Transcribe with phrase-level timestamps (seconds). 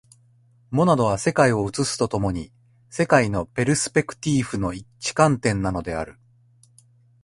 [0.71, 2.51] モナドは世界を映すと共に、
[2.89, 6.17] 世界のペルスペクティーフの一観点なのである。